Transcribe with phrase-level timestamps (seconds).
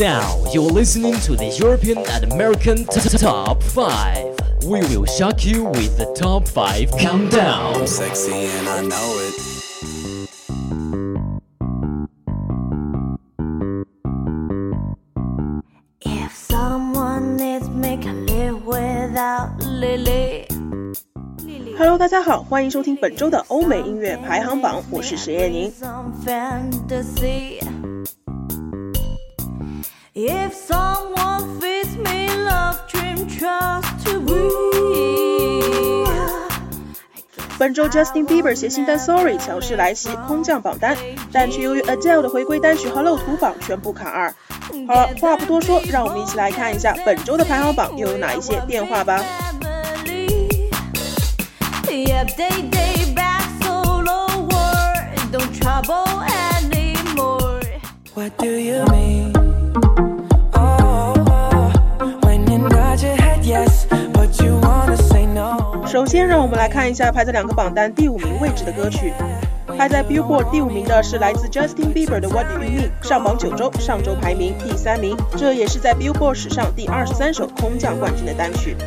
[0.00, 4.36] Now you're listening to the European and American t- t- Top 5.
[4.66, 7.86] We will shock you with the Top 5 Countdown.
[7.86, 9.34] Sexy and I know it.
[16.04, 20.46] If someone needs me, can live without Lily.
[21.78, 25.70] Hello，大家好，欢迎收听本周的欧美音乐排行榜，我是石燕宁。
[30.13, 36.05] If someone feeds me love, dream, trust to breathe.
[37.57, 40.97] 本周 Justin Bieber 携新单 Sorry 强势来袭，空降榜单，
[41.31, 44.35] 但却由于 Adele 的回归单曲 Hello 图榜全部卡二。
[44.85, 49.23] 好了，话不多说，让我们一起来看一下本周的排行榜又有哪一些变化吧。
[49.61, 50.27] Family.
[51.87, 55.31] Yep, day day back solo world.
[55.31, 56.03] Don't trouble
[56.59, 57.61] anymore.
[58.13, 59.10] What do you mean?
[65.91, 69.11] 首先，让我们来看一下排在两个榜单第五名位置的歌曲。
[69.77, 78.77] 排在 Billboard 第五名的是来自 Justin Bieber 的 What Do You Mean，上榜九周，上周排名第三名，这也是在 Billboard 史上第二十三首空降冠军的单曲。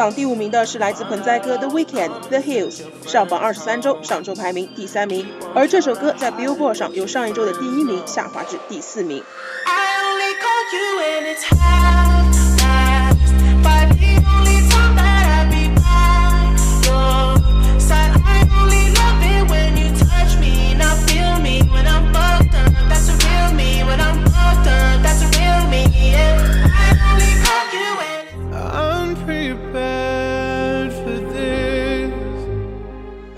[0.00, 5.28] 榜第五名的是来自盆栽哥的 Weekend The Hills，上榜二十三周，上周排名第三名。
[5.54, 9.22] 而这首歌在 Billboard 上由上一周的第一名下滑至第四名。
[9.66, 10.32] I only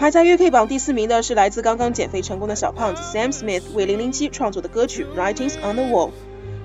[0.02, 6.10] 排在 UK 榜第四名的是来自刚刚减肥成功的小胖子 Sam Smith 为007创作的歌曲 Writings on the Wall。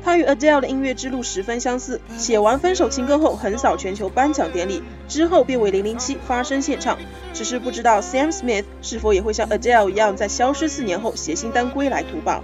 [0.03, 6.97] 他与 Adele 的音乐之路十分相似，写完分手情歌后横扫全球颁奖典礼，之后便为007发声献唱。
[7.31, 12.43] 只是不知道 Sam Smith 是否也会像 Adele 一样，在消失四年后携新单归来图榜。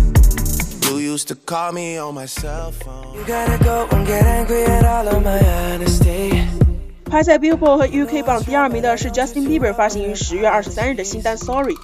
[1.10, 3.14] You used to call me on my cell phone.
[3.14, 6.46] You gotta go and get angry at all of my honesty
[7.10, 11.76] 排在 Billboard 和 UK 榜第二名的是 Justin Bieber 发行于十月二十三日的新单 Sorry。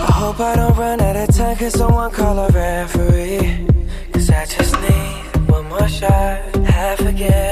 [0.00, 3.66] I hope I don't run out of time Cause someone call a referee
[4.12, 7.47] Cause I just need one more shot Have forgiveness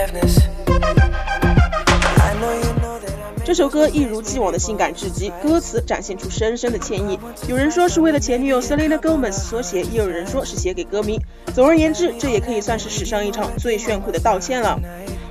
[3.47, 7.17] 这首歌一如既往的性感至极，歌词展现出深深的歉意。
[7.47, 11.17] 有人说是为了前女友 Selena Gomez 所写，也有人说是写给歌迷。
[11.55, 14.77] 总而言之，这也可以算是史上一场最炫酷的道歉了。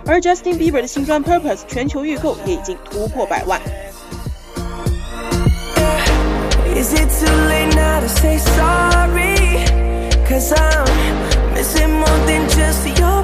[0.07, 3.61] 而 Justin Bieber 的新专 Purpose 全球预购也已经突破百万。
[6.75, 9.67] Is it too late now to say sorry?
[10.27, 10.87] Cause I'm
[11.53, 13.23] missing more than just your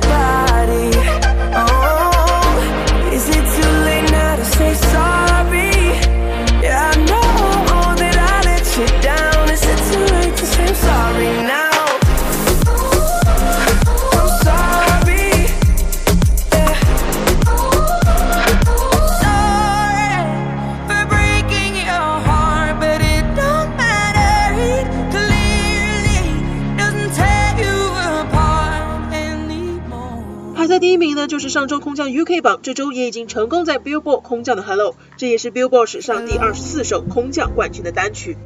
[30.93, 38.37] 第一名呢，就是上周空降 UK 榜，这周也已经成功在 Billboard 空降的 Hello，这也是 Billboard 史上第二十四首空降冠军的单曲。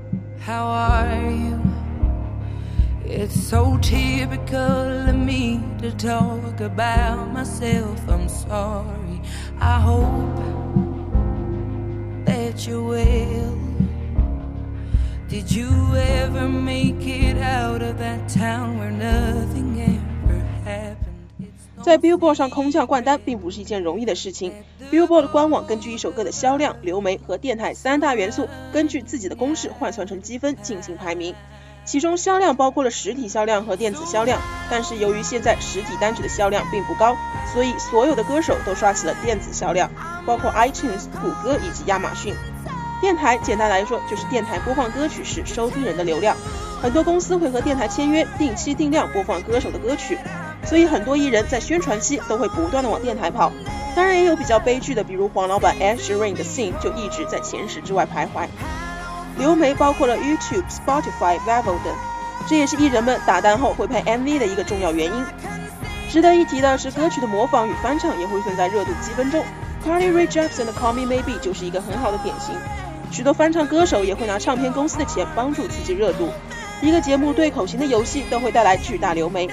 [0.46, 1.58] How are you?
[3.04, 7.98] It's so typical of me to talk about myself.
[8.06, 9.22] I'm sorry.
[9.58, 10.40] I hope
[12.26, 13.58] that you well.
[15.28, 15.66] Did you
[15.96, 20.05] ever make it out of that town where nothing else?
[21.86, 24.52] 在 Billboard 上空降冠单并不是一件容易的事情。
[24.90, 31.32] Billboard 官网根据一首歌的销量、流媒和电台三大元素，根据自己的公式换算成积分进行排名。
[31.84, 37.16] 其中销量包括了实体销量和电子销量，但是由于现在实体单曲的销量并不高，
[37.54, 39.88] 所以所有的歌手都刷起了电子销量，
[40.26, 42.34] 包括 iTunes、谷歌以及亚马逊。
[43.00, 46.36] 电台简单来说就是电台播放歌曲时收听人的流量，
[46.82, 50.18] 很多公司会和电台签约，定期定量播放歌手的歌曲，
[50.66, 53.52] 所以很多艺人在宣传期都会不断的往电台跑。
[53.94, 58.46] 当然也有比较悲剧的，比如黄老板 Ed Sheeran 的 Sing 就一直在前十之外徘徊。
[59.38, 61.94] 流媒包括了 YouTube、Spotify、v i v o 等，
[62.48, 65.24] 这也是艺人们打单后会拍 MV 的一个重要原因。
[66.10, 69.44] 值得一提的是，歌曲的模仿与翻唱也会存在热度积分中。
[69.84, 72.54] Carly Rae Jepsen 的 Call Me Maybe 就是一个很好的典型。
[73.10, 76.30] 许多翻唱歌手也会拿唱片公司的钱帮助刺激热度。
[76.82, 79.48] 一个节目对口型的游戏都会带来巨大流媒。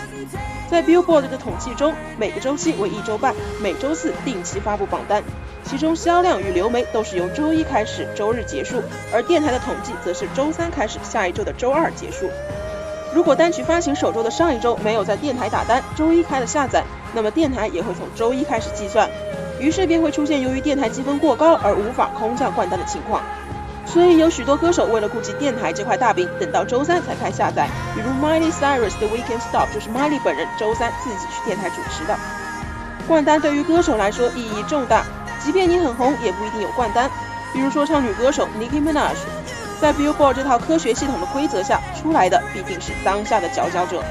[0.74, 5.22] 在 Billboard 的统计中，每个周期为一周半，每周四定期发布榜单，
[5.64, 8.81] 其中销量与流媒都是由周一开始，周日结束，
[9.14, 12.28] 而电台的统计则是周三开始，下一周的周二结束。
[13.14, 16.84] 如果单曲发行首周的上一周没有在电台打单，周一开了下载，
[17.14, 19.08] 那么电台也会从周一开始计算，
[19.60, 23.22] 于是便会出现由于电台积分过高而无法空降冠单的情况。
[23.85, 27.68] 所以有许多歌手为了顾及电台这块大饼，等到周三才开下载。
[27.94, 32.18] 比如 Miley Cyrus 的 Weekend Stop 就是 Miley 本人周三自己去电台主持的。
[33.07, 35.03] 冠单对于歌手来说意义重大，
[35.44, 37.09] 即便你很红，也不一定有冠单。
[37.53, 39.15] 比如说唱女歌手 Nicki Minaj，
[39.80, 44.01] 在 Billboard 这套科学系统的规则下，出来的必定是当下的佼佼者。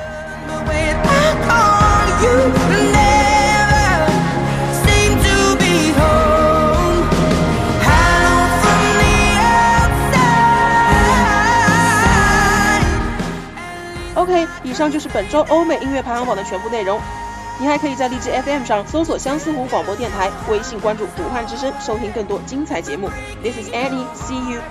[14.73, 16.99] 以上就是本周欧美音乐排行榜的全部内容，
[17.61, 23.11] 你还可以在荔枝 FM 上搜索相思湖广播电台，微信关注武汉之声，收听更多精彩节目。
[23.43, 24.63] this is Annie，see you。